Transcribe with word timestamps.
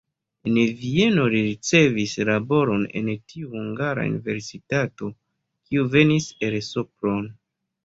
En 0.51 0.55
Vieno 0.77 1.25
li 1.33 1.41
ricevis 1.47 2.15
laboron 2.29 2.87
en 3.01 3.11
tiu 3.35 3.51
hungara 3.53 4.07
universitato, 4.13 5.13
kiu 5.69 5.87
venis 5.99 6.31
el 6.51 6.61
Sopron. 6.73 7.33